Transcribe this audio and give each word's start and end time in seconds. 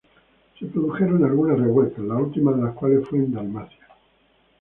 Se 0.57 0.65
produjeron 0.65 1.23
algunas 1.23 1.59
revueltas, 1.59 2.03
la 2.03 2.15
última 2.15 2.51
de 2.53 2.63
las 2.63 2.73
cuales 2.73 3.07
fue 3.07 3.19
en 3.19 3.33
Dalmacia. 3.33 3.87